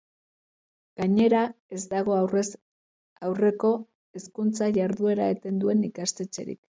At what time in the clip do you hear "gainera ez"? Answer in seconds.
1.01-1.81